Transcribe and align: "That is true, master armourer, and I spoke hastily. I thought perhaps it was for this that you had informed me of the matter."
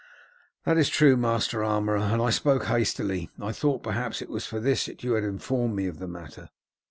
"That 0.63 0.79
is 0.79 0.89
true, 0.89 1.15
master 1.15 1.63
armourer, 1.63 1.99
and 1.99 2.23
I 2.23 2.31
spoke 2.31 2.63
hastily. 2.65 3.29
I 3.39 3.51
thought 3.51 3.83
perhaps 3.83 4.19
it 4.19 4.29
was 4.31 4.47
for 4.47 4.59
this 4.59 4.87
that 4.87 5.03
you 5.03 5.13
had 5.13 5.23
informed 5.23 5.75
me 5.75 5.85
of 5.85 5.99
the 5.99 6.07
matter." 6.07 6.49